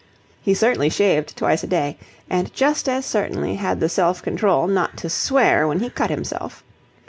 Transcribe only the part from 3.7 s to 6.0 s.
the self control not to swear when he